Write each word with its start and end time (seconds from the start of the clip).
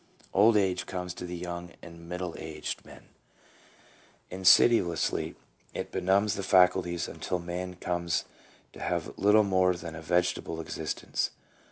Old 0.33 0.57
age 0.57 0.87
comes 0.87 1.13
to 1.13 1.27
the 1.27 1.35
young 1.37 1.73
and 1.83 2.09
middle 2.09 2.33
aged 2.39 2.83
man; 2.83 3.09
in 4.31 4.41
sidiously 4.43 5.35
it 5.75 5.91
benumbs 5.91 6.33
the 6.33 6.41
faculties 6.41 7.07
until 7.07 7.37
man 7.37 7.75
comes 7.75 8.25
to 8.73 8.79
have 8.79 9.15
little 9.19 9.43
more 9.43 9.75
than 9.75 9.93
a 9.93 10.01
vegetable 10.01 10.59
existence. 10.59 11.29